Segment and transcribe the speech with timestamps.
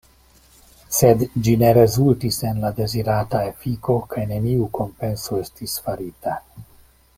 [0.99, 6.39] Sed ĝi ne rezultis en la dezirata efiko kaj neniu kompenso estis farita.